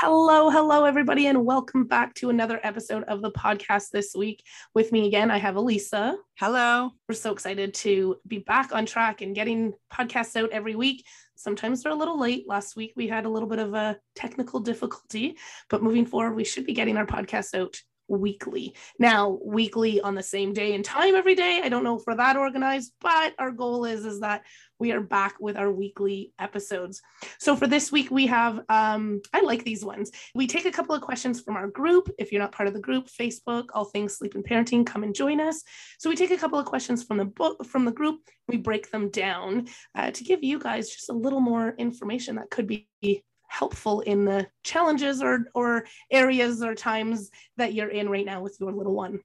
Hello, 0.00 0.50
hello, 0.50 0.84
everybody, 0.84 1.26
and 1.26 1.46
welcome 1.46 1.84
back 1.84 2.12
to 2.16 2.28
another 2.28 2.60
episode 2.62 3.02
of 3.04 3.22
the 3.22 3.30
podcast 3.30 3.92
this 3.92 4.12
week. 4.14 4.44
With 4.74 4.92
me 4.92 5.06
again, 5.06 5.30
I 5.30 5.38
have 5.38 5.56
Elisa. 5.56 6.18
Hello. 6.34 6.90
We're 7.08 7.14
so 7.14 7.32
excited 7.32 7.72
to 7.72 8.16
be 8.28 8.40
back 8.40 8.74
on 8.74 8.84
track 8.84 9.22
and 9.22 9.34
getting 9.34 9.72
podcasts 9.90 10.36
out 10.36 10.50
every 10.50 10.76
week. 10.76 11.06
Sometimes 11.34 11.82
they're 11.82 11.92
a 11.92 11.96
little 11.96 12.20
late. 12.20 12.46
Last 12.46 12.76
week, 12.76 12.92
we 12.94 13.08
had 13.08 13.24
a 13.24 13.30
little 13.30 13.48
bit 13.48 13.58
of 13.58 13.72
a 13.72 13.96
technical 14.14 14.60
difficulty, 14.60 15.38
but 15.70 15.82
moving 15.82 16.04
forward, 16.04 16.34
we 16.34 16.44
should 16.44 16.66
be 16.66 16.74
getting 16.74 16.98
our 16.98 17.06
podcasts 17.06 17.58
out 17.58 17.80
weekly. 18.08 18.74
Now, 18.98 19.38
weekly 19.44 20.00
on 20.00 20.14
the 20.14 20.22
same 20.22 20.52
day 20.52 20.74
and 20.74 20.84
time 20.84 21.14
every 21.14 21.34
day. 21.34 21.60
I 21.62 21.68
don't 21.68 21.84
know 21.84 21.96
if 21.96 22.04
we're 22.06 22.16
that 22.16 22.36
organized, 22.36 22.92
but 23.00 23.34
our 23.38 23.50
goal 23.50 23.84
is 23.84 24.04
is 24.04 24.20
that 24.20 24.42
we 24.78 24.92
are 24.92 25.00
back 25.00 25.36
with 25.40 25.56
our 25.56 25.70
weekly 25.70 26.32
episodes. 26.38 27.00
So 27.38 27.56
for 27.56 27.66
this 27.66 27.90
week, 27.90 28.10
we 28.10 28.26
have 28.26 28.60
um, 28.68 29.20
I 29.32 29.40
like 29.40 29.64
these 29.64 29.84
ones. 29.84 30.10
We 30.34 30.46
take 30.46 30.66
a 30.66 30.72
couple 30.72 30.94
of 30.94 31.02
questions 31.02 31.40
from 31.40 31.56
our 31.56 31.68
group. 31.68 32.10
If 32.18 32.32
you're 32.32 32.42
not 32.42 32.52
part 32.52 32.68
of 32.68 32.74
the 32.74 32.80
group, 32.80 33.08
Facebook, 33.08 33.66
All 33.74 33.86
Things 33.86 34.16
Sleep 34.16 34.34
and 34.34 34.44
Parenting, 34.44 34.86
come 34.86 35.02
and 35.02 35.14
join 35.14 35.40
us. 35.40 35.62
So 35.98 36.10
we 36.10 36.16
take 36.16 36.30
a 36.30 36.36
couple 36.36 36.58
of 36.58 36.66
questions 36.66 37.02
from 37.02 37.18
the 37.18 37.24
book 37.24 37.64
from 37.66 37.84
the 37.84 37.92
group. 37.92 38.20
We 38.48 38.58
break 38.58 38.90
them 38.90 39.10
down 39.10 39.68
uh, 39.94 40.10
to 40.10 40.24
give 40.24 40.44
you 40.44 40.58
guys 40.58 40.90
just 40.90 41.10
a 41.10 41.14
little 41.14 41.40
more 41.40 41.74
information 41.78 42.36
that 42.36 42.50
could 42.50 42.66
be 42.66 42.88
helpful 43.48 44.00
in 44.00 44.24
the 44.24 44.46
challenges 44.64 45.22
or 45.22 45.46
or 45.54 45.84
areas 46.10 46.62
or 46.62 46.74
times 46.74 47.30
that 47.56 47.74
you're 47.74 47.88
in 47.88 48.08
right 48.08 48.26
now 48.26 48.40
with 48.40 48.56
your 48.60 48.72
little 48.72 48.94
one. 48.94 49.20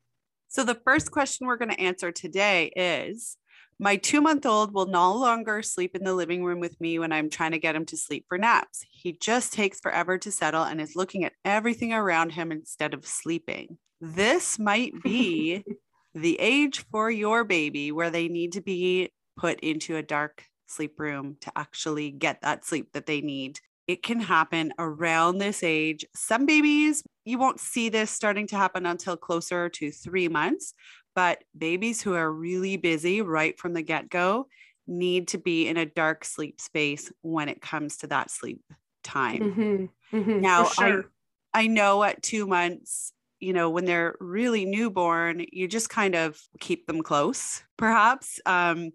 So 0.47 0.63
the 0.63 0.79
first 0.83 1.11
question 1.11 1.47
we're 1.47 1.57
going 1.57 1.71
to 1.71 1.79
answer 1.79 2.11
today 2.11 2.71
is 2.75 3.37
my 3.79 3.95
two 3.95 4.21
month 4.21 4.45
old 4.45 4.73
will 4.73 4.85
no 4.85 5.15
longer 5.15 5.63
sleep 5.63 5.95
in 5.95 6.03
the 6.03 6.13
living 6.13 6.43
room 6.43 6.59
with 6.59 6.79
me 6.79 6.99
when 6.99 7.11
I'm 7.11 7.29
trying 7.29 7.51
to 7.51 7.59
get 7.59 7.75
him 7.75 7.85
to 7.87 7.97
sleep 7.97 8.25
for 8.29 8.37
naps. 8.37 8.85
He 8.91 9.13
just 9.13 9.53
takes 9.53 9.79
forever 9.79 10.17
to 10.19 10.31
settle 10.31 10.63
and 10.63 10.79
is 10.79 10.95
looking 10.95 11.25
at 11.25 11.33
everything 11.43 11.91
around 11.91 12.33
him 12.33 12.51
instead 12.51 12.93
of 12.93 13.07
sleeping. 13.07 13.77
This 13.99 14.59
might 14.59 14.93
be 15.01 15.63
the 16.13 16.39
age 16.39 16.85
for 16.91 17.09
your 17.09 17.43
baby 17.43 17.91
where 17.91 18.11
they 18.11 18.27
need 18.27 18.51
to 18.53 18.61
be 18.61 19.09
put 19.37 19.59
into 19.61 19.95
a 19.95 20.03
dark 20.03 20.45
sleep 20.67 20.99
room 20.99 21.37
to 21.41 21.51
actually 21.55 22.11
get 22.11 22.41
that 22.41 22.65
sleep 22.65 22.91
that 22.93 23.05
they 23.05 23.21
need 23.21 23.59
it 23.87 24.03
can 24.03 24.19
happen 24.19 24.73
around 24.79 25.37
this 25.37 25.63
age. 25.63 26.05
Some 26.15 26.45
babies, 26.45 27.03
you 27.25 27.37
won't 27.37 27.59
see 27.59 27.89
this 27.89 28.11
starting 28.11 28.47
to 28.47 28.55
happen 28.55 28.85
until 28.85 29.17
closer 29.17 29.69
to 29.69 29.91
three 29.91 30.27
months, 30.27 30.73
but 31.15 31.43
babies 31.57 32.01
who 32.01 32.13
are 32.13 32.31
really 32.31 32.77
busy 32.77 33.21
right 33.21 33.57
from 33.59 33.73
the 33.73 33.81
get 33.81 34.09
go 34.09 34.47
need 34.87 35.27
to 35.29 35.37
be 35.37 35.67
in 35.67 35.77
a 35.77 35.85
dark 35.85 36.25
sleep 36.25 36.59
space 36.59 37.11
when 37.21 37.49
it 37.49 37.61
comes 37.61 37.97
to 37.97 38.07
that 38.07 38.31
sleep 38.31 38.61
time. 39.03 39.39
Mm-hmm, 39.39 40.17
mm-hmm, 40.17 40.41
now, 40.41 40.65
sure. 40.65 41.05
I, 41.53 41.63
I 41.63 41.67
know 41.67 42.03
at 42.03 42.23
two 42.23 42.47
months, 42.47 43.13
you 43.39 43.53
know, 43.53 43.69
when 43.69 43.85
they're 43.85 44.15
really 44.19 44.65
newborn, 44.65 45.45
you 45.51 45.67
just 45.67 45.89
kind 45.89 46.15
of 46.15 46.39
keep 46.59 46.85
them 46.85 47.01
close, 47.01 47.63
perhaps. 47.77 48.39
Um, 48.45 48.91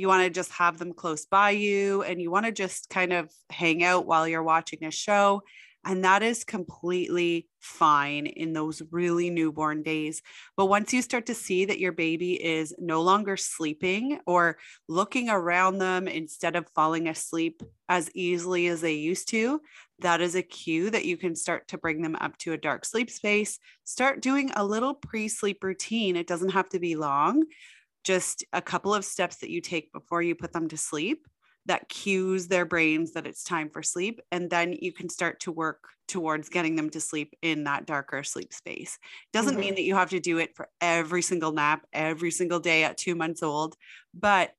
you 0.00 0.08
want 0.08 0.24
to 0.24 0.30
just 0.30 0.50
have 0.52 0.78
them 0.78 0.94
close 0.94 1.26
by 1.26 1.50
you 1.50 2.02
and 2.02 2.20
you 2.20 2.30
want 2.30 2.46
to 2.46 2.52
just 2.52 2.88
kind 2.88 3.12
of 3.12 3.30
hang 3.50 3.84
out 3.84 4.06
while 4.06 4.26
you're 4.26 4.42
watching 4.42 4.84
a 4.84 4.90
show. 4.90 5.42
And 5.84 6.04
that 6.04 6.22
is 6.22 6.44
completely 6.44 7.48
fine 7.58 8.26
in 8.26 8.52
those 8.52 8.82
really 8.90 9.30
newborn 9.30 9.82
days. 9.82 10.20
But 10.56 10.66
once 10.66 10.92
you 10.92 11.00
start 11.00 11.26
to 11.26 11.34
see 11.34 11.64
that 11.66 11.78
your 11.78 11.92
baby 11.92 12.32
is 12.34 12.74
no 12.78 13.00
longer 13.00 13.36
sleeping 13.38 14.20
or 14.26 14.58
looking 14.88 15.30
around 15.30 15.78
them 15.78 16.06
instead 16.06 16.54
of 16.54 16.68
falling 16.74 17.08
asleep 17.08 17.62
as 17.88 18.10
easily 18.14 18.66
as 18.66 18.82
they 18.82 18.94
used 18.94 19.28
to, 19.28 19.62
that 20.00 20.20
is 20.20 20.34
a 20.34 20.42
cue 20.42 20.90
that 20.90 21.06
you 21.06 21.16
can 21.16 21.34
start 21.34 21.68
to 21.68 21.78
bring 21.78 22.02
them 22.02 22.16
up 22.20 22.36
to 22.38 22.52
a 22.52 22.58
dark 22.58 22.84
sleep 22.84 23.10
space. 23.10 23.58
Start 23.84 24.20
doing 24.20 24.50
a 24.56 24.64
little 24.64 24.94
pre 24.94 25.28
sleep 25.28 25.64
routine. 25.64 26.16
It 26.16 26.26
doesn't 26.26 26.50
have 26.50 26.68
to 26.70 26.78
be 26.78 26.94
long 26.96 27.44
just 28.04 28.44
a 28.52 28.62
couple 28.62 28.94
of 28.94 29.04
steps 29.04 29.36
that 29.36 29.50
you 29.50 29.60
take 29.60 29.92
before 29.92 30.22
you 30.22 30.34
put 30.34 30.52
them 30.52 30.68
to 30.68 30.76
sleep 30.76 31.26
that 31.66 31.88
cues 31.88 32.48
their 32.48 32.64
brains 32.64 33.12
that 33.12 33.26
it's 33.26 33.44
time 33.44 33.68
for 33.68 33.82
sleep. 33.82 34.20
And 34.32 34.50
then 34.50 34.76
you 34.80 34.92
can 34.92 35.08
start 35.08 35.40
to 35.40 35.52
work 35.52 35.84
towards 36.08 36.48
getting 36.48 36.74
them 36.74 36.90
to 36.90 37.00
sleep 37.00 37.34
in 37.42 37.64
that 37.64 37.86
darker 37.86 38.22
sleep 38.22 38.52
space. 38.52 38.98
Doesn't 39.32 39.52
mm-hmm. 39.52 39.60
mean 39.60 39.74
that 39.76 39.82
you 39.82 39.94
have 39.94 40.10
to 40.10 40.20
do 40.20 40.38
it 40.38 40.56
for 40.56 40.68
every 40.80 41.22
single 41.22 41.52
nap, 41.52 41.86
every 41.92 42.30
single 42.30 42.58
day 42.58 42.84
at 42.84 42.96
two 42.96 43.14
months 43.14 43.42
old. 43.42 43.76
But 44.14 44.52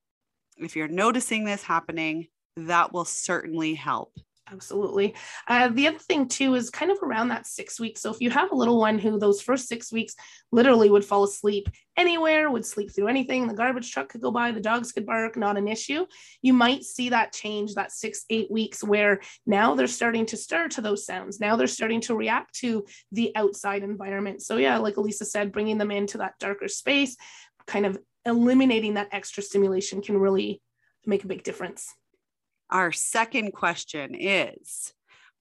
if 0.57 0.75
you're 0.75 0.87
noticing 0.87 1.43
this 1.43 1.63
happening, 1.63 2.27
that 2.55 2.93
will 2.93 3.05
certainly 3.05 3.73
help. 3.73 4.13
Absolutely. 4.51 5.15
Uh, 5.47 5.69
the 5.69 5.87
other 5.87 5.97
thing 5.97 6.27
too 6.27 6.55
is 6.55 6.69
kind 6.69 6.91
of 6.91 6.97
around 7.01 7.29
that 7.29 7.47
six 7.47 7.79
weeks. 7.79 8.01
So 8.01 8.11
if 8.11 8.19
you 8.19 8.29
have 8.29 8.51
a 8.51 8.55
little 8.55 8.79
one 8.79 8.99
who 8.99 9.17
those 9.17 9.41
first 9.41 9.69
six 9.69 9.93
weeks 9.93 10.13
literally 10.51 10.89
would 10.89 11.05
fall 11.05 11.23
asleep 11.23 11.69
anywhere, 11.95 12.51
would 12.51 12.65
sleep 12.65 12.93
through 12.93 13.07
anything, 13.07 13.47
the 13.47 13.53
garbage 13.53 13.91
truck 13.91 14.09
could 14.09 14.21
go 14.21 14.29
by, 14.29 14.51
the 14.51 14.59
dogs 14.59 14.91
could 14.91 15.05
bark, 15.05 15.37
not 15.37 15.57
an 15.57 15.69
issue. 15.69 16.05
You 16.41 16.51
might 16.53 16.83
see 16.83 17.09
that 17.09 17.31
change 17.31 17.75
that 17.75 17.93
six, 17.93 18.25
eight 18.29 18.51
weeks 18.51 18.83
where 18.83 19.21
now 19.45 19.75
they're 19.75 19.87
starting 19.87 20.25
to 20.27 20.37
stir 20.37 20.67
to 20.69 20.81
those 20.81 21.05
sounds. 21.05 21.39
Now 21.39 21.55
they're 21.55 21.67
starting 21.67 22.01
to 22.01 22.15
react 22.15 22.55
to 22.55 22.85
the 23.13 23.31
outside 23.35 23.83
environment. 23.83 24.41
So 24.41 24.57
yeah, 24.57 24.77
like 24.79 24.97
Elisa 24.97 25.23
said, 25.23 25.53
bringing 25.53 25.77
them 25.77 25.91
into 25.91 26.17
that 26.17 26.39
darker 26.39 26.67
space, 26.67 27.15
kind 27.67 27.85
of 27.85 27.97
eliminating 28.25 28.95
that 28.95 29.09
extra 29.13 29.41
stimulation 29.41 30.01
can 30.01 30.17
really 30.17 30.61
make 31.05 31.23
a 31.23 31.27
big 31.27 31.43
difference. 31.43 31.87
Our 32.71 32.93
second 32.93 33.51
question 33.51 34.15
is 34.15 34.93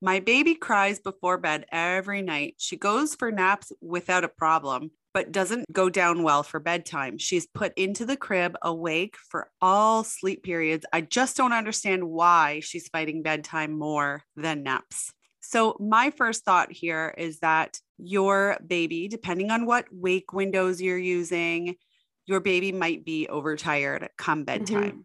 My 0.03 0.19
baby 0.19 0.57
cries 0.57 0.99
before 0.99 1.39
bed 1.39 1.65
every 1.71 2.23
night. 2.23 2.55
She 2.59 2.77
goes 2.77 3.15
for 3.15 3.31
naps 3.31 3.71
without 3.81 4.25
a 4.25 4.29
problem, 4.29 4.91
but 5.15 5.31
doesn't 5.31 5.73
go 5.73 5.89
down 5.89 6.25
well 6.25 6.43
for 6.43 6.59
bedtime. 6.59 7.19
She's 7.19 7.47
put 7.47 7.73
into 7.77 8.05
the 8.05 8.17
crib 8.17 8.57
awake 8.63 9.17
for 9.29 9.49
all 9.61 10.03
sleep 10.03 10.43
periods. 10.43 10.85
I 10.93 11.03
just 11.03 11.37
don't 11.37 11.53
understand 11.53 12.03
why 12.03 12.61
she's 12.65 12.89
fighting 12.89 13.23
bedtime 13.23 13.79
more 13.79 14.23
than 14.35 14.65
naps. 14.65 15.13
So, 15.41 15.77
my 15.79 16.11
first 16.11 16.45
thought 16.45 16.73
here 16.73 17.15
is 17.17 17.39
that 17.41 17.79
your 17.97 18.59
baby, 18.67 19.07
depending 19.07 19.51
on 19.51 19.67
what 19.67 19.87
wake 19.93 20.33
windows 20.33 20.83
you're 20.83 20.99
using, 20.99 21.77
your 22.27 22.41
baby 22.41 22.73
might 22.73 23.05
be 23.05 23.29
overtired 23.29 24.09
come 24.17 24.45
bedtime. 24.45 24.83
Mm-hmm. 24.83 25.01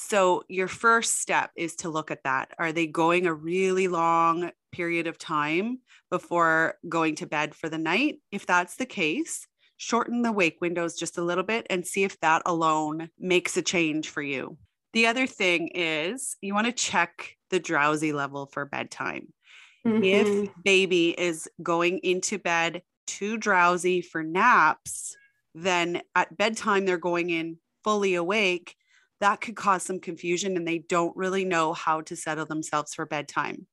So, 0.00 0.44
your 0.48 0.68
first 0.68 1.20
step 1.20 1.50
is 1.56 1.74
to 1.76 1.88
look 1.88 2.12
at 2.12 2.22
that. 2.22 2.52
Are 2.56 2.70
they 2.70 2.86
going 2.86 3.26
a 3.26 3.34
really 3.34 3.88
long 3.88 4.52
period 4.70 5.08
of 5.08 5.18
time 5.18 5.80
before 6.08 6.76
going 6.88 7.16
to 7.16 7.26
bed 7.26 7.52
for 7.52 7.68
the 7.68 7.78
night? 7.78 8.20
If 8.30 8.46
that's 8.46 8.76
the 8.76 8.86
case, 8.86 9.44
shorten 9.76 10.22
the 10.22 10.30
wake 10.30 10.60
windows 10.60 10.94
just 10.94 11.18
a 11.18 11.22
little 11.22 11.42
bit 11.42 11.66
and 11.68 11.84
see 11.84 12.04
if 12.04 12.18
that 12.20 12.42
alone 12.46 13.10
makes 13.18 13.56
a 13.56 13.62
change 13.62 14.08
for 14.08 14.22
you. 14.22 14.56
The 14.92 15.08
other 15.08 15.26
thing 15.26 15.72
is 15.74 16.36
you 16.40 16.54
want 16.54 16.66
to 16.66 16.72
check 16.72 17.34
the 17.50 17.58
drowsy 17.58 18.12
level 18.12 18.46
for 18.46 18.66
bedtime. 18.66 19.32
Mm-hmm. 19.84 20.04
If 20.04 20.50
baby 20.62 21.10
is 21.10 21.48
going 21.60 21.98
into 22.04 22.38
bed 22.38 22.82
too 23.08 23.36
drowsy 23.36 24.02
for 24.02 24.22
naps, 24.22 25.16
then 25.56 26.02
at 26.14 26.36
bedtime 26.38 26.86
they're 26.86 26.98
going 26.98 27.30
in 27.30 27.58
fully 27.82 28.14
awake 28.14 28.76
that 29.20 29.40
could 29.40 29.56
cause 29.56 29.82
some 29.82 30.00
confusion 30.00 30.56
and 30.56 30.66
they 30.66 30.78
don't 30.78 31.16
really 31.16 31.44
know 31.44 31.72
how 31.72 32.00
to 32.02 32.16
settle 32.16 32.46
themselves 32.46 32.94
for 32.94 33.06
bedtime. 33.06 33.66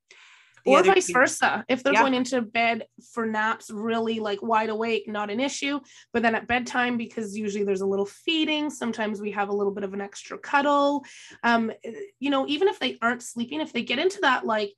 The 0.65 0.71
or 0.71 0.83
vice 0.83 1.11
versa. 1.11 1.63
If 1.69 1.83
they're 1.83 1.93
yeah. 1.93 2.01
going 2.01 2.15
into 2.15 2.41
bed 2.41 2.87
for 3.13 3.27
naps, 3.27 3.69
really 3.69 4.19
like 4.19 4.41
wide 4.41 4.69
awake, 4.69 5.07
not 5.07 5.29
an 5.29 5.39
issue. 5.39 5.79
But 6.11 6.23
then 6.23 6.33
at 6.33 6.47
bedtime, 6.47 6.97
because 6.97 7.37
usually 7.37 7.63
there's 7.63 7.81
a 7.81 7.85
little 7.85 8.07
feeding, 8.07 8.71
sometimes 8.71 9.21
we 9.21 9.31
have 9.31 9.49
a 9.49 9.55
little 9.55 9.73
bit 9.73 9.83
of 9.83 9.93
an 9.93 10.01
extra 10.01 10.39
cuddle. 10.39 11.05
Um, 11.43 11.71
you 12.19 12.31
know, 12.31 12.47
even 12.47 12.67
if 12.67 12.79
they 12.79 12.97
aren't 12.99 13.21
sleeping, 13.21 13.61
if 13.61 13.73
they 13.73 13.83
get 13.83 13.99
into 13.99 14.21
that 14.21 14.43
like 14.43 14.73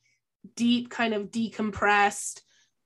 deep 0.56 0.90
kind 0.90 1.14
of 1.14 1.32
decompressed, 1.32 2.42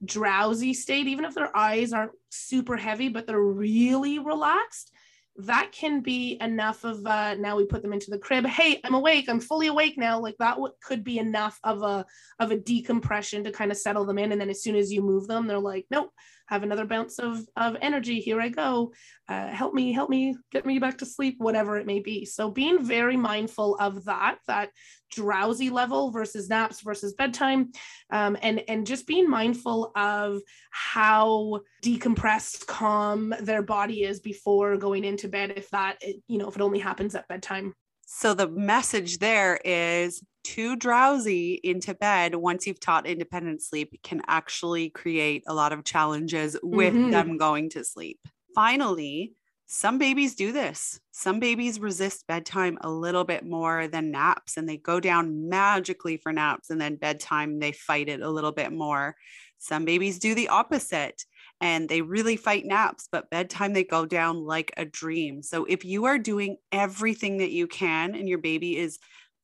drowsy 0.06 0.74
state, 0.76 1.08
even 1.08 1.26
if 1.26 1.34
their 1.34 1.56
eyes 1.56 1.94
aren't 1.94 2.12
super 2.30 2.78
heavy, 2.78 3.10
but 3.10 3.26
they're 3.26 3.40
really 3.40 4.20
relaxed, 4.20 4.91
that 5.38 5.72
can 5.72 6.02
be 6.02 6.38
enough 6.42 6.84
of 6.84 7.06
uh, 7.06 7.36
now 7.36 7.56
we 7.56 7.66
put 7.66 7.82
them 7.82 7.94
into 7.94 8.12
the 8.12 8.18
crib 8.18 8.46
hey 8.46 8.80
i'm 8.84 8.94
awake 8.94 9.30
i'm 9.30 9.40
fully 9.40 9.68
awake 9.68 9.98
now 9.98 10.20
like 10.20 10.36
that 10.40 10.56
w- 10.56 10.74
could 10.84 11.04
be 11.04 11.20
enough 11.20 11.58
of 11.64 11.82
a 11.84 12.06
of 12.40 12.52
a 12.52 12.58
decompression 12.58 13.44
to 13.44 13.52
kind 13.52 13.72
of 13.72 13.78
settle 13.78 14.06
them 14.06 14.18
in 14.18 14.32
and 14.32 14.42
then 14.42 14.50
as 14.50 14.62
soon 14.62 14.76
as 14.76 14.92
you 14.92 15.02
move 15.02 15.28
them 15.28 15.48
they're 15.48 15.60
like 15.60 15.86
nope 15.90 16.12
have 16.52 16.64
another 16.64 16.86
bounce 16.86 17.18
of 17.18 17.48
of 17.56 17.78
energy. 17.82 18.20
Here 18.20 18.40
i 18.40 18.50
go. 18.50 18.92
Uh, 19.28 19.48
help 19.48 19.74
me 19.74 19.94
help 19.94 20.10
me 20.10 20.36
get 20.52 20.66
me 20.66 20.80
back 20.80 20.98
to 20.98 21.06
sleep 21.06 21.36
whatever 21.38 21.78
it 21.78 21.88
may 21.88 22.02
be. 22.02 22.26
So 22.26 22.52
being 22.52 22.84
very 22.84 23.16
mindful 23.16 23.78
of 23.80 24.04
that 24.06 24.38
that 24.48 24.70
drowsy 25.12 25.70
level 25.70 26.12
versus 26.12 26.50
naps 26.50 26.82
versus 26.82 27.14
bedtime 27.14 27.72
um, 28.12 28.38
and 28.42 28.62
and 28.68 28.86
just 28.86 29.08
being 29.08 29.30
mindful 29.30 29.92
of 29.96 30.42
how 30.72 31.62
decompressed 31.84 32.68
calm 32.68 33.34
their 33.42 33.62
body 33.62 34.04
is 34.04 34.20
before 34.20 34.78
going 34.78 35.06
into 35.06 35.30
bed 35.30 35.54
if 35.56 35.70
that 35.70 36.02
you 36.28 36.38
know 36.38 36.50
if 36.50 36.56
it 36.56 36.62
only 36.62 36.80
happens 36.80 37.16
at 37.16 37.28
bedtime. 37.30 37.74
So 38.06 38.34
the 38.34 38.50
message 38.50 39.20
there 39.20 39.58
is 39.64 40.22
too 40.44 40.76
drowsy 40.76 41.60
into 41.64 41.94
bed 41.94 42.36
once 42.36 42.66
you've 42.66 42.80
taught 42.80 43.06
independent 43.06 43.62
sleep 43.62 44.00
can 44.04 44.22
actually 44.28 44.90
create 44.90 45.44
a 45.48 45.54
lot 45.54 45.74
of 45.74 45.84
challenges 45.84 46.58
with 46.64 46.94
mm-hmm. 46.94 47.12
them 47.12 47.38
going 47.38 47.70
to 47.70 47.84
sleep. 47.84 48.20
Finally, 48.54 49.34
some 49.74 49.98
babies 49.98 50.36
do 50.36 50.52
this. 50.52 51.00
Some 51.12 51.40
babies 51.40 51.80
resist 51.80 52.28
bedtime 52.28 52.78
a 52.82 52.92
little 52.92 53.24
bit 53.24 53.46
more 53.46 53.88
than 53.88 54.12
naps 54.12 54.58
and 54.58 54.68
they 54.68 54.76
go 54.76 55.00
down 55.00 55.48
magically 55.48 56.18
for 56.18 56.34
naps 56.34 56.70
and 56.70 56.82
then 56.82 56.98
bedtime 56.98 57.60
they 57.60 57.72
fight 57.72 58.10
it 58.10 58.20
a 58.20 58.30
little 58.30 58.52
bit 58.52 58.74
more. 58.74 59.16
Some 59.60 59.86
babies 59.86 60.20
do 60.20 60.36
the 60.36 60.50
opposite 60.50 61.24
and 61.62 61.88
they 61.88 62.02
really 62.02 62.36
fight 62.36 62.66
naps, 62.66 63.08
but 63.10 63.30
bedtime 63.30 63.72
they 63.72 63.86
go 63.86 64.06
down 64.06 64.44
like 64.44 64.74
a 64.76 64.84
dream. 64.84 65.42
So 65.42 65.64
if 65.64 65.86
you 65.86 66.04
are 66.04 66.18
doing 66.18 66.58
everything 66.74 67.38
that 67.38 67.52
you 67.52 67.68
can 67.68 68.14
and 68.14 68.28
your 68.28 68.40
baby 68.40 68.78
is 68.78 69.00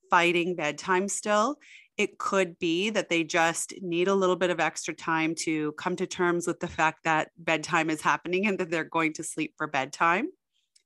fighting 0.09 0.55
bedtime 0.55 1.07
still, 1.07 1.57
it 1.97 2.19
could 2.19 2.59
be 2.59 2.91
that 2.91 3.09
they 3.09 3.23
just 3.23 3.73
need 3.81 4.07
a 4.07 4.13
little 4.13 4.35
bit 4.35 4.51
of 4.51 4.59
extra 4.59 4.93
time 4.93 5.33
to 5.33 5.71
come 5.73 5.95
to 5.95 6.05
terms 6.05 6.45
with 6.45 6.59
the 6.59 6.67
fact 6.67 7.03
that 7.03 7.31
bedtime 7.37 7.89
is 7.89 8.01
happening 8.01 8.45
and 8.45 8.59
that 8.59 8.69
they're 8.69 8.83
going 8.83 9.13
to 9.13 9.23
sleep 9.23 9.53
for 9.57 9.67
bedtime. 9.67 10.27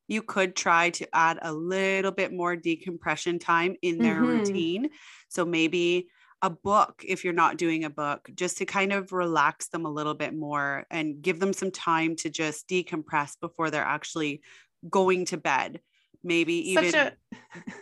You 0.07 0.21
could 0.21 0.55
try 0.55 0.89
to 0.91 1.07
add 1.13 1.39
a 1.41 1.53
little 1.53 2.11
bit 2.11 2.33
more 2.33 2.55
decompression 2.55 3.39
time 3.39 3.75
in 3.81 3.97
their 3.97 4.15
mm-hmm. 4.15 4.25
routine. 4.25 4.89
So 5.29 5.45
maybe 5.45 6.07
a 6.41 6.49
book 6.49 7.03
if 7.07 7.23
you're 7.23 7.33
not 7.33 7.57
doing 7.57 7.83
a 7.83 7.89
book, 7.89 8.29
just 8.33 8.57
to 8.57 8.65
kind 8.65 8.93
of 8.93 9.11
relax 9.11 9.67
them 9.67 9.85
a 9.85 9.91
little 9.91 10.15
bit 10.15 10.33
more 10.33 10.85
and 10.89 11.21
give 11.21 11.39
them 11.39 11.53
some 11.53 11.71
time 11.71 12.15
to 12.17 12.29
just 12.29 12.67
decompress 12.67 13.39
before 13.39 13.69
they're 13.69 13.83
actually 13.83 14.41
going 14.89 15.25
to 15.25 15.37
bed 15.37 15.79
maybe 16.23 16.71
even 16.71 16.91
such 16.91 16.93
a, 16.93 17.13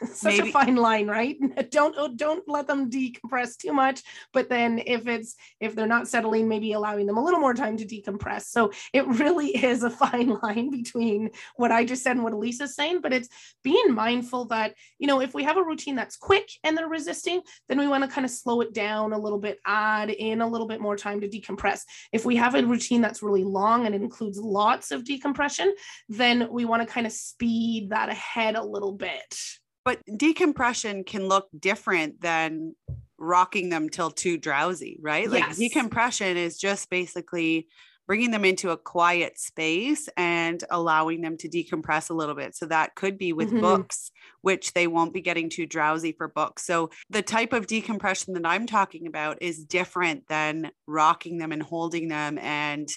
such 0.07 0.37
maybe, 0.37 0.49
a 0.49 0.51
fine 0.51 0.75
line 0.75 1.07
right? 1.07 1.37
Don't 1.71 1.95
oh, 1.97 2.09
don't 2.15 2.47
let 2.47 2.67
them 2.67 2.89
decompress 2.89 3.57
too 3.57 3.73
much 3.73 4.01
but 4.33 4.49
then 4.49 4.81
if 4.85 5.07
it's 5.07 5.35
if 5.59 5.75
they're 5.75 5.87
not 5.87 6.07
settling 6.07 6.47
maybe 6.47 6.73
allowing 6.73 7.05
them 7.05 7.17
a 7.17 7.23
little 7.23 7.39
more 7.39 7.53
time 7.53 7.77
to 7.77 7.85
decompress. 7.85 8.43
So 8.43 8.71
it 8.93 9.05
really 9.07 9.49
is 9.63 9.83
a 9.83 9.89
fine 9.89 10.37
line 10.43 10.69
between 10.69 11.29
what 11.55 11.71
i 11.71 11.83
just 11.83 12.03
said 12.03 12.15
and 12.15 12.23
what 12.23 12.33
elisa's 12.33 12.75
saying 12.75 13.01
but 13.01 13.13
it's 13.13 13.29
being 13.63 13.93
mindful 13.93 14.45
that 14.45 14.73
you 14.97 15.07
know 15.07 15.21
if 15.21 15.33
we 15.33 15.43
have 15.43 15.57
a 15.57 15.63
routine 15.63 15.95
that's 15.95 16.17
quick 16.17 16.49
and 16.63 16.77
they're 16.77 16.87
resisting 16.87 17.41
then 17.67 17.77
we 17.77 17.87
want 17.87 18.03
to 18.03 18.09
kind 18.09 18.25
of 18.25 18.31
slow 18.31 18.61
it 18.61 18.73
down 18.73 19.13
a 19.13 19.17
little 19.17 19.39
bit 19.39 19.59
add 19.65 20.09
in 20.09 20.41
a 20.41 20.47
little 20.47 20.67
bit 20.67 20.81
more 20.81 20.95
time 20.95 21.21
to 21.21 21.27
decompress. 21.27 21.81
If 22.11 22.25
we 22.25 22.35
have 22.37 22.55
a 22.55 22.65
routine 22.65 23.01
that's 23.01 23.21
really 23.21 23.43
long 23.43 23.85
and 23.85 23.93
includes 23.93 24.37
lots 24.39 24.91
of 24.91 25.03
decompression 25.03 25.73
then 26.07 26.47
we 26.51 26.65
want 26.65 26.81
to 26.81 26.91
kind 26.91 27.05
of 27.05 27.13
speed 27.13 27.89
that 27.89 28.09
ahead 28.09 28.28
head 28.33 28.55
a 28.55 28.63
little 28.63 28.93
bit. 28.93 29.37
But 29.85 29.99
decompression 30.15 31.03
can 31.03 31.27
look 31.27 31.47
different 31.57 32.21
than 32.21 32.75
rocking 33.17 33.69
them 33.69 33.89
till 33.89 34.11
too 34.11 34.37
drowsy, 34.37 34.99
right? 35.01 35.29
Like 35.29 35.43
yes. 35.43 35.57
decompression 35.57 36.37
is 36.37 36.57
just 36.57 36.89
basically 36.89 37.67
bringing 38.07 38.31
them 38.31 38.43
into 38.43 38.71
a 38.71 38.77
quiet 38.77 39.37
space 39.37 40.09
and 40.17 40.63
allowing 40.71 41.21
them 41.21 41.37
to 41.37 41.47
decompress 41.47 42.09
a 42.09 42.13
little 42.13 42.33
bit. 42.33 42.55
So 42.55 42.65
that 42.65 42.95
could 42.95 43.19
be 43.19 43.33
with 43.33 43.49
mm-hmm. 43.49 43.61
books, 43.61 44.09
which 44.41 44.73
they 44.73 44.87
won't 44.87 45.13
be 45.13 45.21
getting 45.21 45.47
too 45.47 45.67
drowsy 45.67 46.13
for 46.13 46.27
books. 46.27 46.65
So 46.65 46.89
the 47.11 47.21
type 47.21 47.53
of 47.53 47.67
decompression 47.67 48.33
that 48.33 48.47
I'm 48.47 48.65
talking 48.65 49.05
about 49.05 49.41
is 49.41 49.63
different 49.63 50.27
than 50.27 50.71
rocking 50.87 51.37
them 51.37 51.51
and 51.51 51.61
holding 51.61 52.07
them 52.07 52.39
and 52.39 52.89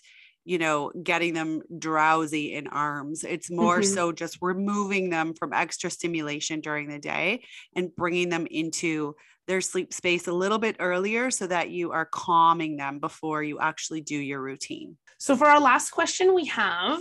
you 0.45 0.59
know, 0.59 0.91
getting 1.03 1.35
them 1.35 1.63
drowsy 1.79 2.55
in 2.55 2.67
arms. 2.67 3.25
It's 3.25 3.51
more 3.51 3.81
mm-hmm. 3.81 3.95
so 3.95 4.13
just 4.13 4.39
removing 4.41 5.11
them 5.11 5.35
from 5.35 5.53
extra 5.53 5.91
stimulation 5.91 6.61
during 6.61 6.89
the 6.89 6.99
day 6.99 7.45
and 7.77 7.95
bringing 7.95 8.29
them 8.29 8.47
into 8.51 9.15
their 9.47 9.61
sleep 9.61 9.93
space 9.93 10.29
a 10.29 10.33
little 10.33 10.59
bit 10.59 10.77
earlier 10.79 11.31
so 11.31 11.47
that 11.47 11.71
you 11.71 11.93
are 11.93 12.07
calming 12.07 12.77
them 12.77 12.99
before 12.99 13.43
you 13.43 13.59
actually 13.59 14.01
do 14.01 14.17
your 14.17 14.41
routine. 14.41 14.97
So, 15.19 15.37
for 15.37 15.47
our 15.47 15.61
last 15.61 15.91
question, 15.91 16.35
we 16.35 16.47
have 16.47 17.01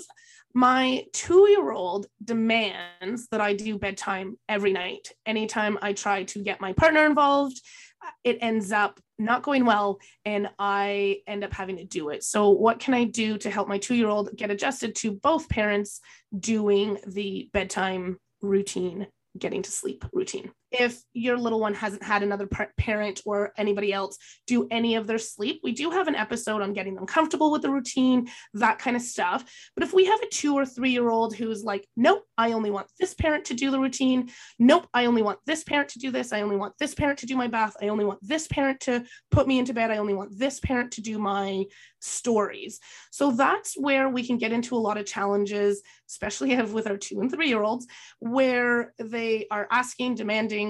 my 0.54 1.06
two 1.14 1.50
year 1.50 1.72
old 1.72 2.08
demands 2.24 3.28
that 3.32 3.42
I 3.42 3.54
do 3.54 3.78
bedtime 3.78 4.38
every 4.50 4.74
night. 4.74 5.10
Anytime 5.26 5.78
I 5.82 5.94
try 5.94 6.24
to 6.24 6.44
get 6.44 6.62
my 6.62 6.74
partner 6.74 7.06
involved, 7.06 7.62
it 8.24 8.38
ends 8.42 8.72
up 8.72 9.00
not 9.22 9.44
going 9.44 9.66
well 9.66 10.00
and 10.26 10.50
I 10.60 11.20
end 11.28 11.44
up 11.44 11.54
having 11.54 11.78
to 11.78 11.86
do 11.86 12.10
it. 12.10 12.24
So, 12.24 12.50
what 12.50 12.80
can 12.80 12.94
I 12.94 13.06
do 13.06 13.38
to 13.40 13.50
help 13.50 13.68
my 13.68 13.78
two 13.78 13.96
year 13.96 14.10
old 14.10 14.36
get 14.36 14.52
adjusted 14.52 14.96
to 14.98 15.12
both 15.12 15.50
parents 15.50 16.02
doing 16.38 16.98
the 17.08 17.50
bedtime 17.54 18.18
routine, 18.42 19.08
getting 19.38 19.62
to 19.62 19.72
sleep 19.72 20.06
routine? 20.12 20.52
If 20.72 21.02
your 21.14 21.38
little 21.38 21.60
one 21.60 21.74
hasn't 21.74 22.04
had 22.04 22.24
another 22.24 22.48
parent 22.78 23.22
or 23.26 23.52
anybody 23.58 23.92
else 23.92 24.18
do 24.48 24.68
any 24.72 24.96
of 24.96 25.08
their 25.08 25.18
sleep. 25.18 25.60
We 25.64 25.74
do 25.74 25.92
have 25.92 26.08
an 26.08 26.16
episode 26.16 26.62
on 26.62 26.74
getting 26.74 26.96
them 26.96 27.06
comfortable 27.06 27.52
with 27.52 27.62
the 27.62 27.70
routine, 27.70 28.30
that 28.54 28.80
kind 28.80 28.96
of 28.96 29.02
stuff. 29.02 29.44
But 29.76 29.84
if 29.84 29.94
we 29.94 30.06
have 30.06 30.22
a 30.22 30.30
two 30.30 30.56
or 30.56 30.66
three 30.66 30.92
year 30.92 31.10
old 31.10 31.36
who's 31.36 31.64
like, 31.64 31.88
nope, 31.98 32.24
I 32.38 32.54
only 32.54 32.72
want 32.72 32.88
this 33.00 33.14
parent 33.14 33.46
to 33.46 33.54
do 33.54 33.70
the 33.72 33.80
routine. 33.80 34.30
Nope, 34.60 34.88
I 34.94 35.06
only 35.06 35.22
want 35.22 35.40
this 35.46 35.64
parent 35.64 35.90
to 35.90 36.00
do 36.00 36.12
this. 36.12 36.32
I 36.32 36.42
only 36.42 36.56
want 36.56 36.74
this 36.80 36.96
parent 36.96 37.20
to 37.20 37.26
do 37.26 37.36
my 37.36 37.48
bath. 37.48 37.76
I 37.82 37.90
only 37.90 38.06
want 38.06 38.20
this 38.22 38.48
parent 38.48 38.80
to 38.82 39.04
put 39.30 39.48
me 39.48 39.60
into 39.60 39.74
bed. 39.74 39.92
I 39.92 39.98
only 39.98 40.14
want 40.14 40.38
this 40.38 40.60
parent 40.60 40.92
to 40.94 41.02
do 41.02 41.20
my 41.20 41.66
stories. 42.00 42.80
So 43.12 43.32
that's 43.32 43.76
where 43.76 44.10
we 44.10 44.26
can 44.26 44.38
get 44.38 44.52
into 44.52 44.76
a 44.76 44.80
lot 44.80 44.98
of 44.98 45.06
challenges, 45.06 45.82
especially 46.10 46.60
with 46.62 46.88
our 46.88 46.98
two 46.98 47.20
and 47.22 47.32
three 47.32 47.48
year 47.48 47.64
olds, 47.64 47.88
where 48.20 48.94
they 49.00 49.48
are 49.52 49.68
asking, 49.72 50.16
demanding, 50.16 50.61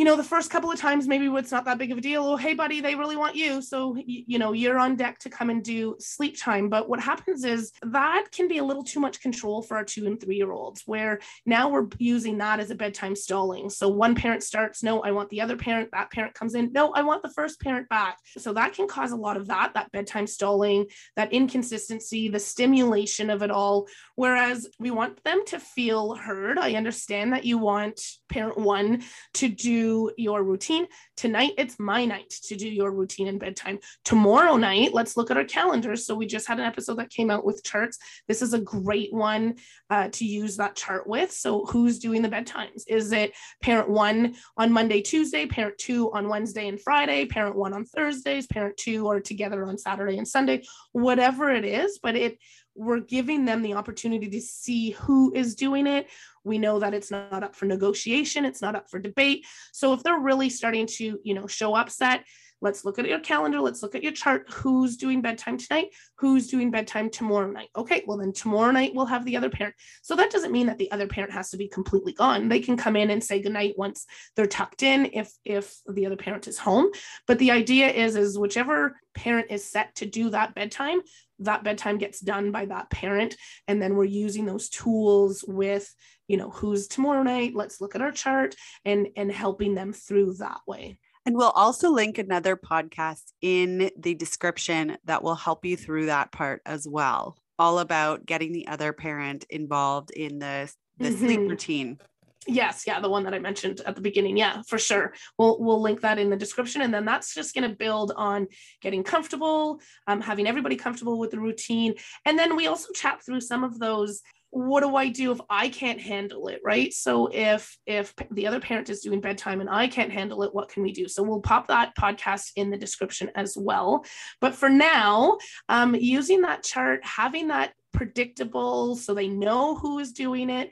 you 0.00 0.06
know, 0.06 0.16
the 0.16 0.24
first 0.24 0.50
couple 0.50 0.72
of 0.72 0.78
times, 0.80 1.06
maybe 1.06 1.26
it's 1.26 1.52
not 1.52 1.66
that 1.66 1.76
big 1.76 1.92
of 1.92 1.98
a 1.98 2.00
deal. 2.00 2.24
Oh, 2.24 2.36
hey, 2.36 2.54
buddy, 2.54 2.80
they 2.80 2.94
really 2.94 3.18
want 3.18 3.36
you. 3.36 3.60
So, 3.60 3.94
you 4.06 4.38
know, 4.38 4.52
you're 4.52 4.78
on 4.78 4.96
deck 4.96 5.18
to 5.18 5.28
come 5.28 5.50
and 5.50 5.62
do 5.62 5.94
sleep 5.98 6.40
time. 6.40 6.70
But 6.70 6.88
what 6.88 7.00
happens 7.00 7.44
is 7.44 7.70
that 7.82 8.28
can 8.32 8.48
be 8.48 8.56
a 8.56 8.64
little 8.64 8.82
too 8.82 8.98
much 8.98 9.20
control 9.20 9.60
for 9.60 9.76
our 9.76 9.84
two 9.84 10.06
and 10.06 10.18
three 10.18 10.36
year 10.36 10.52
olds, 10.52 10.84
where 10.86 11.20
now 11.44 11.68
we're 11.68 11.86
using 11.98 12.38
that 12.38 12.60
as 12.60 12.70
a 12.70 12.74
bedtime 12.74 13.14
stalling. 13.14 13.68
So 13.68 13.90
one 13.90 14.14
parent 14.14 14.42
starts, 14.42 14.82
no, 14.82 15.02
I 15.02 15.10
want 15.10 15.28
the 15.28 15.42
other 15.42 15.58
parent. 15.58 15.90
That 15.92 16.10
parent 16.10 16.32
comes 16.32 16.54
in, 16.54 16.72
no, 16.72 16.92
I 16.92 17.02
want 17.02 17.22
the 17.22 17.34
first 17.34 17.60
parent 17.60 17.86
back. 17.90 18.16
So 18.38 18.54
that 18.54 18.72
can 18.72 18.88
cause 18.88 19.12
a 19.12 19.16
lot 19.16 19.36
of 19.36 19.48
that, 19.48 19.74
that 19.74 19.92
bedtime 19.92 20.26
stalling, 20.26 20.86
that 21.16 21.30
inconsistency, 21.30 22.30
the 22.30 22.40
stimulation 22.40 23.28
of 23.28 23.42
it 23.42 23.50
all. 23.50 23.86
Whereas 24.14 24.66
we 24.78 24.90
want 24.90 25.22
them 25.24 25.44
to 25.48 25.60
feel 25.60 26.14
heard. 26.14 26.58
I 26.58 26.72
understand 26.72 27.34
that 27.34 27.44
you 27.44 27.58
want 27.58 28.00
parent 28.30 28.58
one 28.58 29.02
to 29.34 29.48
do 29.48 30.10
your 30.16 30.42
routine. 30.42 30.86
Tonight, 31.16 31.52
it's 31.58 31.78
my 31.78 32.04
night 32.04 32.30
to 32.44 32.56
do 32.56 32.68
your 32.68 32.90
routine 32.90 33.28
and 33.28 33.40
bedtime. 33.40 33.78
Tomorrow 34.04 34.56
night, 34.56 34.94
let's 34.94 35.16
look 35.16 35.30
at 35.30 35.36
our 35.36 35.44
calendars. 35.44 36.06
So, 36.06 36.14
we 36.14 36.26
just 36.26 36.46
had 36.46 36.58
an 36.58 36.66
episode 36.66 36.98
that 36.98 37.10
came 37.10 37.30
out 37.30 37.44
with 37.44 37.62
charts. 37.64 37.98
This 38.28 38.42
is 38.42 38.54
a 38.54 38.60
great 38.60 39.12
one 39.12 39.56
uh, 39.90 40.08
to 40.12 40.24
use 40.24 40.56
that 40.56 40.76
chart 40.76 41.06
with. 41.06 41.32
So, 41.32 41.66
who's 41.66 41.98
doing 41.98 42.22
the 42.22 42.28
bedtimes? 42.28 42.84
Is 42.86 43.12
it 43.12 43.32
parent 43.62 43.88
one 43.88 44.34
on 44.56 44.72
Monday, 44.72 45.02
Tuesday, 45.02 45.46
parent 45.46 45.78
two 45.78 46.10
on 46.12 46.28
Wednesday 46.28 46.68
and 46.68 46.80
Friday, 46.80 47.26
parent 47.26 47.56
one 47.56 47.72
on 47.72 47.84
Thursdays, 47.84 48.46
parent 48.46 48.76
two 48.76 49.08
are 49.08 49.20
together 49.20 49.64
on 49.66 49.78
Saturday 49.78 50.18
and 50.18 50.28
Sunday, 50.28 50.62
whatever 50.92 51.50
it 51.50 51.64
is, 51.64 51.98
but 52.02 52.16
it 52.16 52.38
we're 52.74 53.00
giving 53.00 53.44
them 53.44 53.62
the 53.62 53.74
opportunity 53.74 54.28
to 54.30 54.40
see 54.40 54.90
who 54.90 55.32
is 55.34 55.54
doing 55.54 55.86
it. 55.86 56.08
We 56.44 56.58
know 56.58 56.78
that 56.78 56.94
it's 56.94 57.10
not 57.10 57.42
up 57.44 57.54
for 57.54 57.66
negotiation, 57.66 58.44
it's 58.44 58.62
not 58.62 58.76
up 58.76 58.90
for 58.90 58.98
debate. 58.98 59.46
So 59.72 59.92
if 59.92 60.02
they're 60.02 60.18
really 60.18 60.50
starting 60.50 60.86
to, 60.86 61.18
you 61.22 61.34
know, 61.34 61.46
show 61.46 61.74
upset, 61.74 62.24
let's 62.60 62.84
look 62.84 62.98
at 62.98 63.06
your 63.06 63.20
calendar, 63.20 63.60
let's 63.60 63.82
look 63.82 63.94
at 63.94 64.02
your 64.02 64.12
chart. 64.12 64.50
Who's 64.50 64.96
doing 64.96 65.22
bedtime 65.22 65.58
tonight? 65.58 65.88
Who's 66.16 66.48
doing 66.48 66.70
bedtime 66.70 67.10
tomorrow 67.10 67.50
night? 67.50 67.68
Okay, 67.76 68.02
well, 68.06 68.18
then 68.18 68.32
tomorrow 68.32 68.70
night 68.70 68.92
we'll 68.94 69.06
have 69.06 69.24
the 69.24 69.36
other 69.36 69.50
parent. 69.50 69.74
So 70.02 70.16
that 70.16 70.30
doesn't 70.30 70.52
mean 70.52 70.66
that 70.66 70.78
the 70.78 70.90
other 70.92 71.06
parent 71.06 71.32
has 71.32 71.50
to 71.50 71.56
be 71.56 71.68
completely 71.68 72.12
gone. 72.12 72.48
They 72.48 72.60
can 72.60 72.76
come 72.76 72.96
in 72.96 73.10
and 73.10 73.22
say 73.22 73.40
goodnight 73.40 73.74
once 73.76 74.06
they're 74.36 74.46
tucked 74.46 74.82
in 74.82 75.10
if 75.12 75.32
if 75.44 75.74
the 75.88 76.06
other 76.06 76.16
parent 76.16 76.48
is 76.48 76.58
home. 76.58 76.90
But 77.26 77.38
the 77.38 77.50
idea 77.50 77.88
is 77.88 78.16
is 78.16 78.38
whichever 78.38 78.96
parent 79.14 79.50
is 79.50 79.64
set 79.64 79.94
to 79.96 80.06
do 80.06 80.30
that 80.30 80.54
bedtime, 80.54 81.00
that 81.40 81.64
bedtime 81.64 81.98
gets 81.98 82.20
done 82.20 82.52
by 82.52 82.66
that 82.66 82.90
parent 82.90 83.36
and 83.66 83.80
then 83.82 83.96
we're 83.96 84.04
using 84.04 84.46
those 84.46 84.68
tools 84.68 85.44
with 85.46 85.92
you 86.28 86.36
know 86.36 86.50
who's 86.50 86.86
tomorrow 86.86 87.22
night 87.22 87.52
let's 87.54 87.80
look 87.80 87.94
at 87.94 88.02
our 88.02 88.12
chart 88.12 88.54
and 88.84 89.08
and 89.16 89.32
helping 89.32 89.74
them 89.74 89.92
through 89.92 90.34
that 90.34 90.60
way 90.66 90.98
and 91.26 91.36
we'll 91.36 91.50
also 91.50 91.90
link 91.90 92.18
another 92.18 92.56
podcast 92.56 93.32
in 93.40 93.90
the 93.96 94.14
description 94.14 94.96
that 95.04 95.22
will 95.22 95.34
help 95.34 95.64
you 95.64 95.76
through 95.76 96.06
that 96.06 96.32
part 96.32 96.62
as 96.66 96.86
well 96.88 97.36
all 97.58 97.78
about 97.78 98.24
getting 98.24 98.52
the 98.52 98.66
other 98.68 98.92
parent 98.92 99.44
involved 99.50 100.10
in 100.10 100.38
the 100.38 100.72
the 100.98 101.08
mm-hmm. 101.08 101.24
sleep 101.26 101.40
routine 101.40 101.98
Yes, 102.46 102.84
yeah, 102.86 103.00
the 103.00 103.08
one 103.08 103.24
that 103.24 103.34
I 103.34 103.38
mentioned 103.38 103.82
at 103.84 103.94
the 103.94 104.00
beginning. 104.00 104.36
Yeah, 104.36 104.62
for 104.66 104.78
sure. 104.78 105.12
We'll 105.36 105.60
we'll 105.60 105.80
link 105.80 106.00
that 106.00 106.18
in 106.18 106.30
the 106.30 106.36
description, 106.36 106.80
and 106.80 106.92
then 106.92 107.04
that's 107.04 107.34
just 107.34 107.54
going 107.54 107.68
to 107.68 107.76
build 107.76 108.12
on 108.16 108.46
getting 108.80 109.04
comfortable, 109.04 109.80
um, 110.06 110.22
having 110.22 110.46
everybody 110.46 110.76
comfortable 110.76 111.18
with 111.18 111.32
the 111.32 111.38
routine, 111.38 111.94
and 112.24 112.38
then 112.38 112.56
we 112.56 112.66
also 112.66 112.92
chat 112.94 113.22
through 113.22 113.42
some 113.42 113.62
of 113.62 113.78
those. 113.78 114.22
What 114.50 114.80
do 114.80 114.96
I 114.96 115.08
do 115.08 115.32
if 115.32 115.40
I 115.48 115.68
can't 115.68 116.00
handle 116.00 116.48
it? 116.48 116.60
Right. 116.64 116.92
So 116.92 117.28
if 117.32 117.76
if 117.86 118.14
the 118.30 118.46
other 118.46 118.60
parent 118.60 118.90
is 118.90 119.00
doing 119.00 119.20
bedtime 119.20 119.60
and 119.60 119.70
I 119.70 119.88
can't 119.88 120.12
handle 120.12 120.42
it, 120.42 120.54
what 120.54 120.68
can 120.68 120.82
we 120.82 120.92
do? 120.92 121.08
So 121.08 121.22
we'll 121.22 121.40
pop 121.40 121.68
that 121.68 121.96
podcast 121.96 122.50
in 122.56 122.70
the 122.70 122.76
description 122.76 123.30
as 123.34 123.56
well. 123.56 124.04
But 124.40 124.54
for 124.54 124.68
now, 124.68 125.38
um, 125.68 125.94
using 125.94 126.42
that 126.42 126.64
chart, 126.64 127.04
having 127.04 127.48
that 127.48 127.72
predictable, 127.92 128.96
so 128.96 129.14
they 129.14 129.28
know 129.28 129.76
who 129.76 129.98
is 129.98 130.12
doing 130.12 130.50
it 130.50 130.70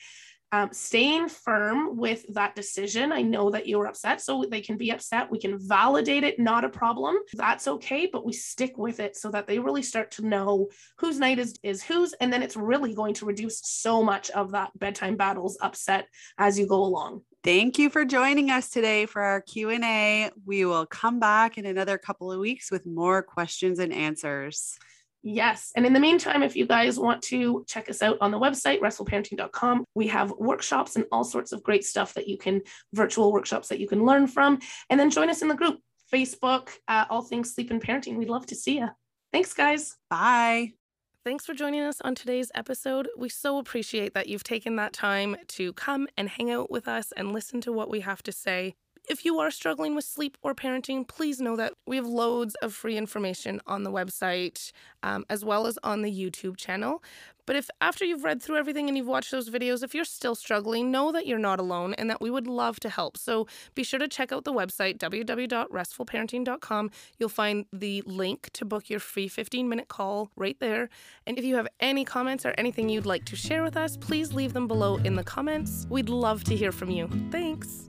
um, 0.52 0.70
staying 0.72 1.28
firm 1.28 1.96
with 1.96 2.24
that 2.34 2.54
decision. 2.54 3.12
I 3.12 3.22
know 3.22 3.50
that 3.50 3.66
you 3.66 3.78
were 3.78 3.86
upset, 3.86 4.20
so 4.20 4.44
they 4.50 4.60
can 4.60 4.76
be 4.76 4.90
upset. 4.90 5.30
We 5.30 5.38
can 5.38 5.58
validate 5.58 6.24
it, 6.24 6.38
not 6.38 6.64
a 6.64 6.68
problem. 6.68 7.16
That's 7.34 7.68
okay, 7.68 8.08
but 8.10 8.24
we 8.24 8.32
stick 8.32 8.78
with 8.78 9.00
it 9.00 9.16
so 9.16 9.30
that 9.30 9.46
they 9.46 9.58
really 9.58 9.82
start 9.82 10.10
to 10.12 10.26
know 10.26 10.68
whose 10.98 11.18
night 11.18 11.38
is, 11.38 11.54
is 11.62 11.82
whose. 11.82 12.14
And 12.14 12.32
then 12.32 12.42
it's 12.42 12.56
really 12.56 12.94
going 12.94 13.14
to 13.14 13.26
reduce 13.26 13.60
so 13.62 14.02
much 14.02 14.30
of 14.30 14.52
that 14.52 14.76
bedtime 14.78 15.16
battles 15.16 15.58
upset 15.60 16.08
as 16.38 16.58
you 16.58 16.66
go 16.66 16.82
along. 16.82 17.22
Thank 17.44 17.78
you 17.78 17.88
for 17.88 18.04
joining 18.04 18.50
us 18.50 18.68
today 18.68 19.06
for 19.06 19.22
our 19.22 19.40
Q&A. 19.40 20.30
We 20.44 20.64
will 20.64 20.86
come 20.86 21.20
back 21.20 21.56
in 21.56 21.66
another 21.66 21.96
couple 21.96 22.32
of 22.32 22.40
weeks 22.40 22.70
with 22.70 22.84
more 22.84 23.22
questions 23.22 23.78
and 23.78 23.92
answers. 23.92 24.78
Yes. 25.22 25.72
And 25.74 25.84
in 25.84 25.92
the 25.92 26.00
meantime, 26.00 26.42
if 26.42 26.54
you 26.54 26.66
guys 26.66 26.98
want 26.98 27.22
to 27.24 27.64
check 27.66 27.90
us 27.90 28.02
out 28.02 28.18
on 28.20 28.30
the 28.30 28.38
website, 28.38 28.80
restfulparenting.com, 28.80 29.84
we 29.94 30.06
have 30.08 30.30
workshops 30.30 30.96
and 30.96 31.04
all 31.10 31.24
sorts 31.24 31.52
of 31.52 31.62
great 31.62 31.84
stuff 31.84 32.14
that 32.14 32.28
you 32.28 32.38
can, 32.38 32.62
virtual 32.92 33.32
workshops 33.32 33.68
that 33.68 33.80
you 33.80 33.88
can 33.88 34.04
learn 34.04 34.26
from. 34.26 34.60
And 34.90 34.98
then 34.98 35.10
join 35.10 35.28
us 35.28 35.42
in 35.42 35.48
the 35.48 35.54
group, 35.54 35.80
Facebook, 36.12 36.70
uh, 36.86 37.06
All 37.10 37.22
Things 37.22 37.54
Sleep 37.54 37.70
and 37.70 37.82
Parenting. 37.82 38.16
We'd 38.16 38.30
love 38.30 38.46
to 38.46 38.54
see 38.54 38.78
you. 38.78 38.88
Thanks, 39.32 39.52
guys. 39.52 39.96
Bye. 40.08 40.72
Thanks 41.24 41.44
for 41.44 41.52
joining 41.52 41.82
us 41.82 42.00
on 42.00 42.14
today's 42.14 42.50
episode. 42.54 43.08
We 43.18 43.28
so 43.28 43.58
appreciate 43.58 44.14
that 44.14 44.28
you've 44.28 44.44
taken 44.44 44.76
that 44.76 44.92
time 44.92 45.36
to 45.48 45.72
come 45.74 46.08
and 46.16 46.28
hang 46.28 46.50
out 46.50 46.70
with 46.70 46.88
us 46.88 47.12
and 47.16 47.32
listen 47.32 47.60
to 47.62 47.72
what 47.72 47.90
we 47.90 48.00
have 48.00 48.22
to 48.22 48.32
say. 48.32 48.76
If 49.08 49.24
you 49.24 49.38
are 49.38 49.50
struggling 49.50 49.94
with 49.94 50.04
sleep 50.04 50.36
or 50.42 50.54
parenting, 50.54 51.08
please 51.08 51.40
know 51.40 51.56
that 51.56 51.72
we 51.86 51.96
have 51.96 52.06
loads 52.06 52.54
of 52.56 52.74
free 52.74 52.98
information 52.98 53.60
on 53.66 53.82
the 53.82 53.90
website 53.90 54.70
um, 55.02 55.24
as 55.30 55.44
well 55.44 55.66
as 55.66 55.78
on 55.82 56.02
the 56.02 56.12
YouTube 56.12 56.58
channel. 56.58 57.02
But 57.46 57.56
if 57.56 57.70
after 57.80 58.04
you've 58.04 58.24
read 58.24 58.42
through 58.42 58.58
everything 58.58 58.88
and 58.88 58.98
you've 58.98 59.06
watched 59.06 59.30
those 59.30 59.48
videos, 59.48 59.82
if 59.82 59.94
you're 59.94 60.04
still 60.04 60.34
struggling, 60.34 60.90
know 60.90 61.10
that 61.12 61.26
you're 61.26 61.38
not 61.38 61.58
alone 61.58 61.94
and 61.94 62.10
that 62.10 62.20
we 62.20 62.30
would 62.30 62.46
love 62.46 62.78
to 62.80 62.90
help. 62.90 63.16
So 63.16 63.46
be 63.74 63.82
sure 63.82 63.98
to 63.98 64.08
check 64.08 64.30
out 64.30 64.44
the 64.44 64.52
website, 64.52 64.98
www.restfulparenting.com. 64.98 66.90
You'll 67.18 67.30
find 67.30 67.64
the 67.72 68.02
link 68.04 68.50
to 68.52 68.66
book 68.66 68.90
your 68.90 69.00
free 69.00 69.28
15 69.28 69.66
minute 69.66 69.88
call 69.88 70.30
right 70.36 70.60
there. 70.60 70.90
And 71.26 71.38
if 71.38 71.44
you 71.46 71.56
have 71.56 71.68
any 71.80 72.04
comments 72.04 72.44
or 72.44 72.52
anything 72.58 72.90
you'd 72.90 73.06
like 73.06 73.24
to 73.24 73.36
share 73.36 73.62
with 73.62 73.78
us, 73.78 73.96
please 73.96 74.34
leave 74.34 74.52
them 74.52 74.68
below 74.68 74.96
in 74.96 75.16
the 75.16 75.24
comments. 75.24 75.86
We'd 75.88 76.10
love 76.10 76.44
to 76.44 76.54
hear 76.54 76.72
from 76.72 76.90
you. 76.90 77.08
Thanks. 77.30 77.88